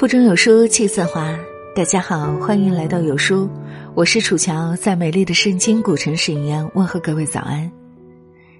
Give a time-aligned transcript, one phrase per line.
[0.00, 1.38] 腹中有书气自华。
[1.76, 3.46] 大家好，欢迎来到有书，
[3.94, 7.70] 我是楚乔，在美丽的圣经古城沈阳问候各位早安。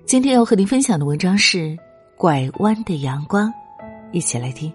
[0.05, 1.59] 今天要和您分享的文章是
[2.19, 3.49] 《拐弯的阳光》，
[4.13, 4.71] 一起来听。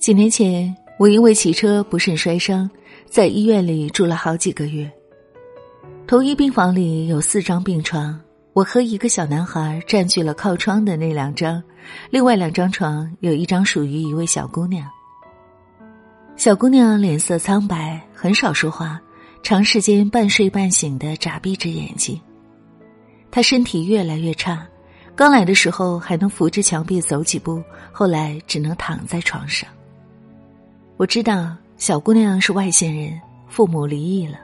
[0.00, 2.68] 几年前，我因为骑车不慎摔伤，
[3.06, 4.90] 在医院里住了好几个月。
[6.08, 8.20] 同一病房里有四张病床。
[8.52, 11.62] 我和一个小男孩占据了靠窗的那两张，
[12.10, 14.88] 另外两张床有一张属于一位小姑娘。
[16.36, 19.00] 小姑娘脸色苍白，很少说话，
[19.42, 22.20] 长时间半睡半醒的眨闭着眼睛。
[23.30, 24.66] 她身体越来越差，
[25.14, 29.68] 刚来的时候还能扶着墙壁走几步，后来只能躺在床上。
[30.96, 34.40] 我知道小姑娘是外县人，父母离异了，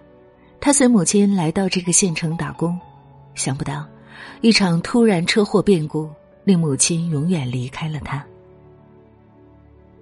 [0.61, 2.79] 她随母亲来到这个县城打工，
[3.35, 3.85] 想不到。
[4.41, 6.11] 一场突然车祸变故
[6.45, 8.25] 令母亲永远离开了他。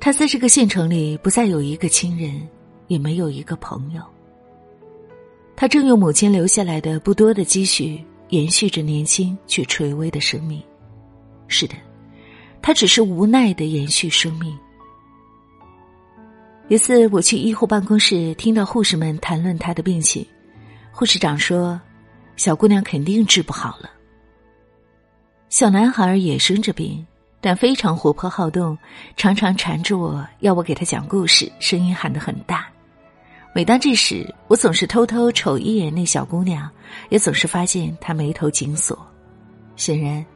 [0.00, 2.46] 他在这个县城里不再有一个亲人，
[2.88, 4.02] 也没有一个朋友。
[5.56, 10.62] 他正用母亲留下来的不多的积蓄，延续着年轻却垂危的生命。
[11.48, 11.74] 是的，
[12.60, 14.58] 他只是无奈的延续生命。
[16.68, 20.26] 一次，我去医护办公室，听到护士们谈论他的病情，
[20.90, 21.80] 护士长说
[22.36, 23.90] ：“小姑娘肯定治不好了。”
[25.54, 27.06] 小男孩也生着病，
[27.40, 28.76] 但非常活泼好动，
[29.16, 32.66] 常常缠着我要我给他讲故事，声音喊得很大。
[33.54, 36.68] 每当这时，我总是偷偷瞅一眼那小姑娘，
[37.08, 38.98] 也总是发现她眉头紧锁，
[39.76, 40.26] 显然，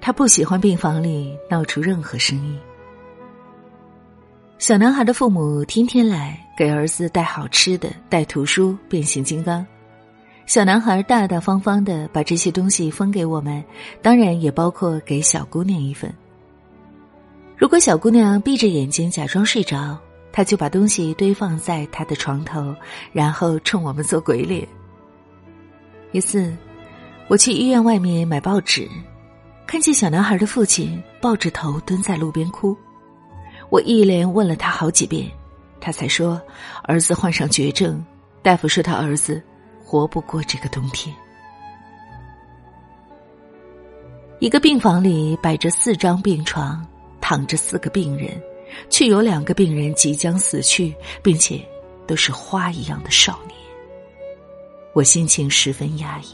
[0.00, 2.58] 她不喜欢病房里闹出任何声音。
[4.58, 9.62] 小男孩的父母天天来给儿子带好吃的、带图书、变形金刚。
[10.46, 13.64] 小男孩大大方方的把这些东西分给我们，
[14.02, 16.12] 当然也包括给小姑娘一份。
[17.56, 19.98] 如果小姑娘闭着眼睛假装睡着，
[20.30, 22.74] 他就把东西堆放在她的床头，
[23.10, 24.68] 然后冲我们做鬼脸。
[26.12, 26.54] 一次，
[27.26, 28.86] 我去医院外面买报纸，
[29.66, 32.76] 看见小男孩的父亲抱着头蹲在路边哭，
[33.70, 35.26] 我一连问了他好几遍，
[35.80, 36.40] 他才说
[36.82, 38.04] 儿子患上绝症，
[38.42, 39.42] 大夫说他儿子。
[39.84, 41.14] 活不过这个冬天。
[44.40, 46.84] 一个病房里摆着四张病床，
[47.20, 48.30] 躺着四个病人，
[48.90, 51.64] 却有两个病人即将死去，并且
[52.06, 53.56] 都是花一样的少年。
[54.92, 56.26] 我心情十分压抑。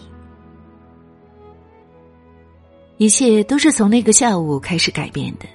[2.96, 5.46] 一切都是从那个下午开始改变的。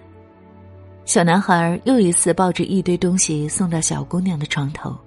[1.04, 4.98] 小男孩又一次抱着一堆东西送到小姑娘的床头，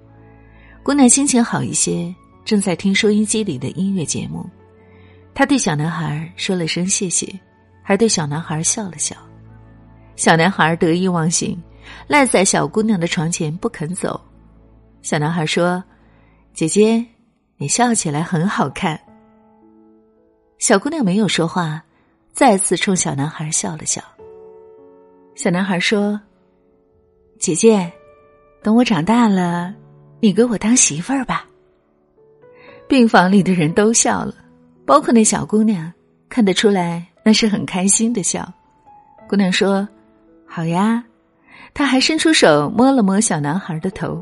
[0.83, 2.13] 姑娘心情好一些。
[2.49, 4.43] 正在听收音机里的音乐节目，
[5.35, 7.31] 他对小男孩说了声谢谢，
[7.83, 9.15] 还对小男孩笑了笑。
[10.15, 11.55] 小男孩得意忘形，
[12.07, 14.19] 赖在小姑娘的床前不肯走。
[15.03, 15.83] 小男孩说
[16.51, 17.05] ：“姐姐，
[17.57, 18.99] 你笑起来很好看。”
[20.57, 21.79] 小姑娘没有说话，
[22.33, 24.01] 再次冲小男孩笑了笑。
[25.35, 26.19] 小男孩说
[27.37, 27.93] ：“姐姐，
[28.63, 29.71] 等我长大了，
[30.19, 31.45] 你给我当媳妇儿吧。”
[32.89, 34.33] 病房里的人都笑了，
[34.83, 35.93] 包括那小姑娘，
[36.27, 38.51] 看得出来那是很开心的笑。
[39.29, 39.87] 姑娘说
[40.47, 41.03] ：“好呀。”
[41.71, 44.21] 她还伸出手摸了摸小男孩的头。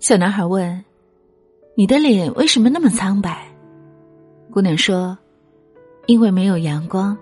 [0.00, 0.84] 小男孩问
[1.76, 3.46] ：“你的脸为什么那么苍白？”
[4.50, 5.16] 姑娘说
[6.06, 7.16] ：“因为没有阳光。”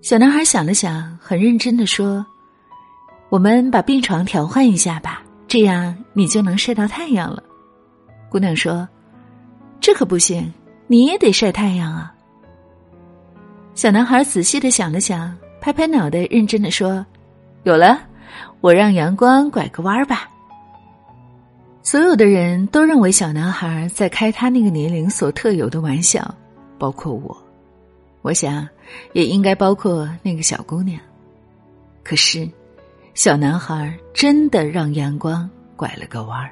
[0.00, 2.24] 小男孩想了想，很认真的说
[3.30, 7.42] ：“我们把病床调换一下吧，这样你就能晒到太阳了。”
[8.36, 8.86] 姑娘说
[9.80, 10.52] ：“这可不行，
[10.88, 12.12] 你也得晒太阳啊。”
[13.74, 17.06] 小男孩仔细的想了想，拍拍脑袋，认真的说
[17.64, 17.98] ：“有了，
[18.60, 20.28] 我让阳光拐个弯儿吧。”
[21.82, 26.34] 所有的人都认为小男孩在开他那个年龄所特有的玩笑，
[26.78, 27.34] 包括我，
[28.20, 28.68] 我想
[29.14, 31.00] 也应该包括那个小姑娘。
[32.04, 32.46] 可是，
[33.14, 36.50] 小男孩真的让阳光拐了个弯儿。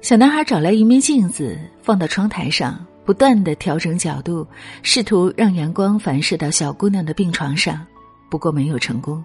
[0.00, 4.46] 小男孩找来一面镜子，放到窗台上，不断的调整角度，
[4.82, 7.86] 试图让阳光反射到小姑娘的病床上，
[8.30, 9.22] 不过没有成功。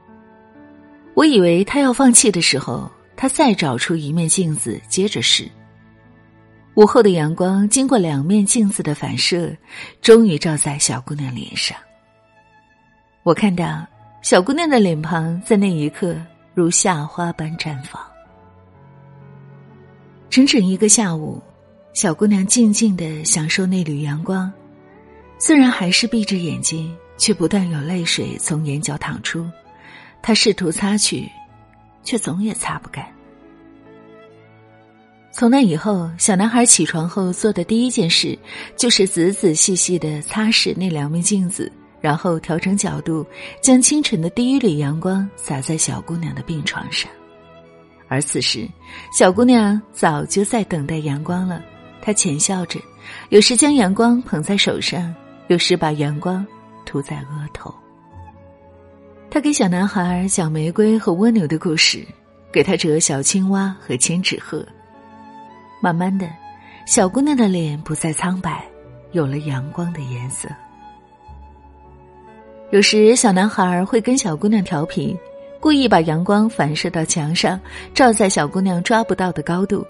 [1.13, 5.50] 我以为他要放弃的时候，他再找出一面镜子，接着试。
[6.74, 9.56] 午后的阳光经过两面镜子的反射，
[10.01, 11.77] 终于照在小姑娘脸上。
[13.24, 13.88] 我看到
[14.22, 16.18] 小姑娘的脸庞在那一刻
[16.54, 18.01] 如夏花般绽放。
[20.36, 21.42] 整整一个下午，
[21.94, 24.52] 小姑娘静静的享受那缕阳光，
[25.40, 29.50] 虽然还是闭着眼睛，却不断有泪水从眼角淌出。
[30.22, 31.32] 她试图擦去，
[32.04, 33.08] 却总也擦不干。
[35.32, 38.38] 从那以后，小男孩起床后做的第一件事，
[38.76, 41.72] 就是仔仔细细的擦拭那两面镜子，
[42.02, 43.26] 然后调整角度，
[43.62, 47.10] 将清晨的第一缕阳光洒在小姑娘的病床上。
[48.07, 48.68] 而此时，
[49.12, 51.62] 小姑娘早就在等待阳光了。
[52.02, 52.80] 她浅笑着，
[53.30, 55.13] 有时将阳光捧在手上，
[55.48, 56.46] 有时把阳光
[56.86, 57.74] 涂在额头。
[59.28, 62.06] 他给小男孩讲玫瑰和蜗牛的故事，
[62.54, 64.66] 给他折小青蛙和千纸鹤。
[65.81, 66.30] 慢慢的，
[66.86, 68.66] 小姑娘的脸不再苍白，
[69.12, 70.48] 有了阳光的颜色。
[72.72, 75.18] 有时，小男孩会跟小姑娘调皮。
[75.66, 77.60] 故意把阳光反射到墙上，
[77.92, 79.84] 照在小姑娘抓不到的高度。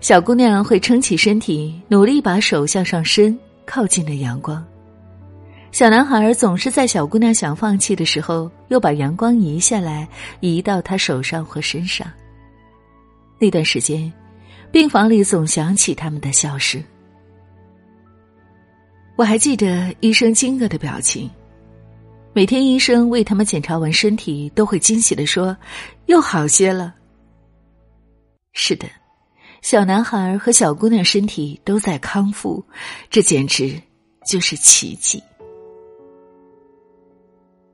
[0.00, 3.36] 小姑娘会撑起身体，努力把手向上伸，
[3.66, 4.64] 靠近了阳光。
[5.72, 10.08] 小男孩总是在小姑娘想放弃的时候，又把阳光移下来，
[10.38, 12.06] 移到她手上或身上。
[13.40, 14.12] 那段时间，
[14.70, 16.80] 病房里总响起他们的笑声。
[19.16, 21.28] 我还记得医生惊愕的表情。
[22.32, 25.56] 每天医生为他们检查完身体，都会惊喜的说
[26.06, 26.94] ：“又好些了。”
[28.54, 28.88] 是的，
[29.62, 32.64] 小男孩和小姑娘身体都在康复，
[33.10, 33.80] 这简直
[34.24, 35.20] 就是奇迹。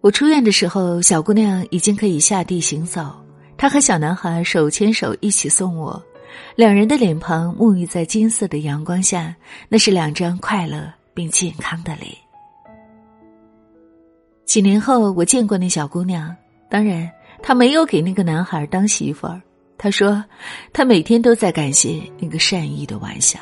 [0.00, 3.14] 我出院的时候，小姑娘已经可以下地行走，
[3.58, 6.02] 她和小男孩手牵手一起送我，
[6.54, 9.36] 两人的脸庞沐浴在金色的阳光下，
[9.68, 12.25] 那是两张快乐并健康的脸。
[14.46, 16.34] 几年后，我见过那小姑娘。
[16.70, 17.10] 当然，
[17.42, 19.42] 她没有给那个男孩当媳妇儿。
[19.76, 20.24] 她说，
[20.72, 23.40] 她每天都在感谢那个善意的玩笑。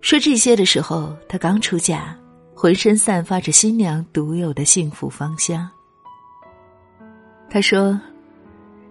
[0.00, 2.16] 说这些的时候，她刚出嫁，
[2.54, 5.68] 浑身散发着新娘独有的幸福芳香。
[7.50, 8.00] 她说，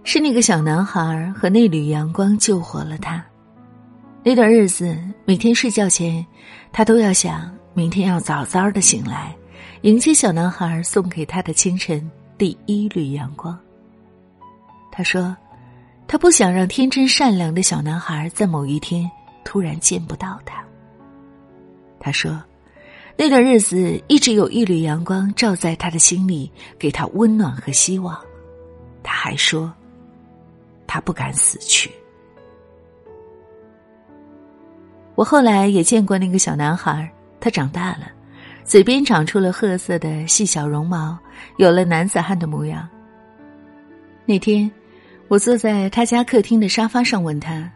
[0.03, 3.23] 是那个小男孩和那缕阳光救活了她。
[4.23, 6.23] 那段日子，每天睡觉前，
[6.73, 9.33] 她都要想明天要早早的醒来。
[9.84, 13.58] 迎接小男孩送给他的清晨第一缕阳光。
[14.92, 15.34] 他说
[16.06, 19.10] ：“他不想让天真善良的小男孩在某一天
[19.46, 20.62] 突然见不到他。”
[21.98, 22.44] 他说
[23.16, 28.20] ：“那段日子一直有一缕阳光照在他的心里，给他温暖和希望。”
[29.02, 29.72] 他还说
[30.86, 31.90] ：“他不敢死去。”
[35.16, 37.10] 我后来也见过那个小男孩，
[37.40, 38.12] 他长大了。
[38.69, 41.18] 嘴边长出了褐色的细小绒毛，
[41.57, 42.88] 有了男子汉的模样。
[44.27, 44.69] 那天，
[45.27, 47.68] 我坐在他家客厅的沙发上，问他：“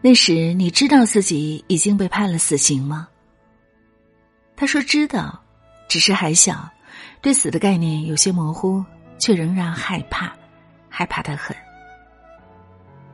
[0.00, 3.08] 那时你知道自己已经被判了死刑吗？”
[4.54, 5.42] 他说：“知道，
[5.88, 6.70] 只是还小，
[7.20, 8.84] 对死的概念有些模糊，
[9.18, 10.32] 却仍然害怕，
[10.88, 11.56] 害怕的很。”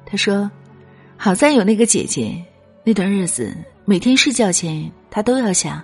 [0.04, 0.50] 他说
[1.16, 2.44] ：“好在有那个姐姐，
[2.84, 5.82] 那段日子每天睡觉前，他都要想。”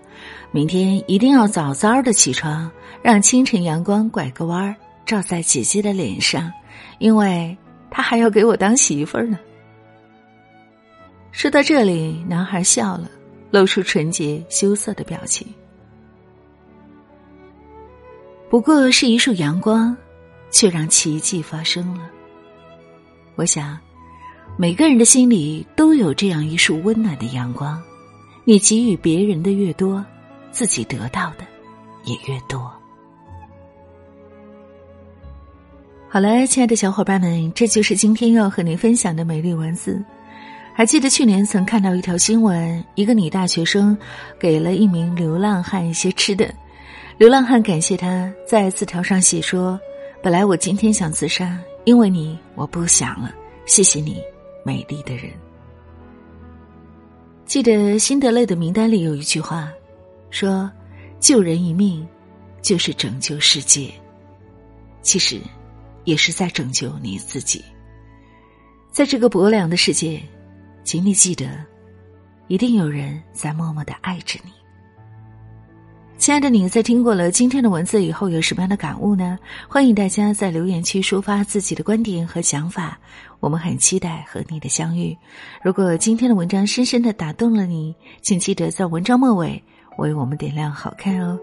[0.53, 2.69] 明天一定要早早的起床，
[3.03, 4.75] 让清晨阳光拐个弯儿
[5.07, 6.53] 照在姐姐的脸上，
[6.99, 7.57] 因为
[7.89, 9.39] 他还要给我当媳妇儿呢。
[11.31, 13.09] 说到这里，男孩笑了，
[13.53, 15.47] 露出纯洁羞涩的表情。
[18.51, 19.97] 不过是一束阳光，
[20.51, 22.11] 却让奇迹发生了。
[23.37, 23.79] 我想，
[24.57, 27.81] 每个人的心里都有这样一束温暖的阳光，
[28.45, 30.05] 你给予别人的越多。
[30.53, 31.47] 自己得到的
[32.03, 32.69] 也越多。
[36.09, 40.05] 好了，亲爱的小伙伴们，这就是今天要和您分享的美丽文字。
[40.75, 43.97] 还记得去年曾看到一条新闻，一个女大学生
[44.41, 46.53] 给了一名流浪汉一些吃的，
[47.17, 49.79] 流浪汉感谢他，在字条上写说
[50.21, 53.33] ：“本来我今天想自杀，因为你我不想了，
[53.67, 54.21] 谢谢你，
[54.65, 55.31] 美丽的人。”
[57.51, 59.73] 记得辛德勒的名单里有一句话。
[60.31, 60.71] 说，
[61.19, 62.07] 救人一命，
[62.63, 63.93] 就是拯救世界。
[65.03, 65.41] 其实，
[66.05, 67.61] 也是在拯救你自己。
[68.93, 70.23] 在这个薄凉的世界，
[70.85, 71.67] 请你记得，
[72.47, 74.53] 一定有人在默默的爱着你。
[76.21, 79.39] 亲爱的你，在听过了今天的文字以后，有什么样的感悟呢？
[79.67, 82.99] 欢迎大家在留言区抒发自己的观点和想法，
[83.41, 85.17] 我们很期待和你的相遇。
[85.63, 89.65] 如果今天的文章深深的打动了你，请记得在文章末尾。
[89.97, 91.39] 为我们点亮好看哦！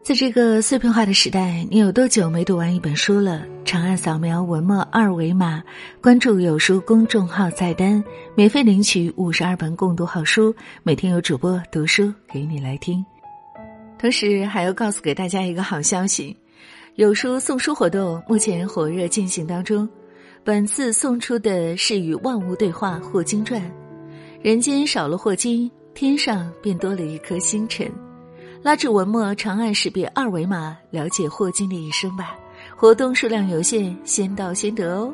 [0.00, 3.42] 在这个碎片化的时代，你有多久没读完一本书了？
[3.64, 5.60] 长按扫描文末二维码，
[6.00, 8.02] 关注“有书”公众号菜单，
[8.36, 10.54] 免费领取五十二本共读好书，
[10.84, 13.04] 每天有主播读书给你来听。
[13.98, 16.36] 同时还要告诉给大家一个好消息，
[16.96, 19.88] 有书送书活动目前火热进行当中。
[20.44, 23.60] 本次送出的是与万物对话霍金传，
[24.40, 27.90] 人间少了霍金，天上便多了一颗星辰。
[28.62, 32.36] 拉至文末长按识别二维码，了解霍金的一生吧。
[32.76, 35.12] 活动数量有限，先到先得哦。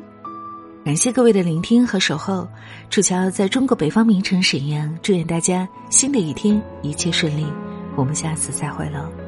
[0.85, 2.47] 感谢各位的聆听和守候，
[2.89, 7.45] 楚乔在中国北方名城沈阳，祝愿大家新的一天一切顺利。
[7.95, 9.22] 我们下次再会了。